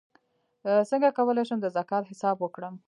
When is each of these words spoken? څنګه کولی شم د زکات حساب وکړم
څنګه 0.89 1.09
کولی 1.17 1.43
شم 1.49 1.59
د 1.61 1.67
زکات 1.77 2.03
حساب 2.11 2.37
وکړم 2.39 2.73